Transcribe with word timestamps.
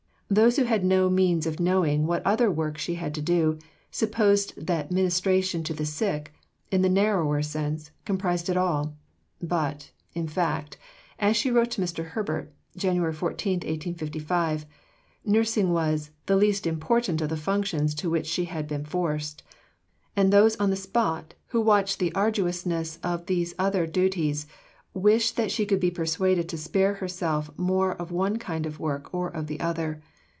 Those 0.33 0.55
who 0.55 0.63
had 0.63 0.85
no 0.85 1.09
means 1.09 1.45
of 1.45 1.59
knowing 1.59 2.07
what 2.07 2.25
other 2.25 2.49
work 2.49 2.77
she 2.77 2.95
had 2.95 3.13
to 3.15 3.21
do 3.21 3.59
supposed 3.91 4.53
that 4.65 4.89
ministration 4.89 5.61
to 5.65 5.73
the 5.73 5.85
sick, 5.85 6.33
in 6.71 6.81
the 6.81 6.87
narrower 6.87 7.41
sense, 7.41 7.91
comprised 8.05 8.47
it 8.47 8.55
all. 8.55 8.95
But, 9.41 9.91
in 10.13 10.29
fact, 10.29 10.77
as 11.19 11.35
she 11.35 11.51
wrote 11.51 11.69
to 11.71 11.81
Mr. 11.81 12.11
Herbert 12.11 12.53
(Jan. 12.77 13.11
14, 13.11 13.55
1855), 13.59 14.65
nursing 15.25 15.73
was 15.73 16.11
"the 16.27 16.37
least 16.37 16.65
important 16.65 17.19
of 17.19 17.27
the 17.27 17.35
functions 17.35 17.91
into 17.91 18.09
which 18.09 18.25
she 18.25 18.45
had 18.45 18.69
been 18.69 18.85
forced"; 18.85 19.43
and 20.15 20.31
those 20.31 20.55
on 20.61 20.69
the 20.69 20.77
spot, 20.77 21.33
who 21.47 21.59
watched 21.59 21.99
the 21.99 22.15
arduousness 22.15 22.99
of 23.03 23.25
these 23.25 23.53
other 23.59 23.85
duties, 23.85 24.47
wished 24.93 25.35
that 25.35 25.51
she 25.51 25.65
could 25.65 25.81
be 25.81 25.91
persuaded 25.91 26.47
to 26.47 26.57
spare 26.57 26.93
herself 26.93 27.51
more 27.57 27.91
of 27.95 28.13
one 28.13 28.39
kind 28.39 28.65
of 28.65 28.79
work 28.79 29.13
or 29.13 29.27
of 29.27 29.47
the 29.47 29.59
other. 29.59 30.01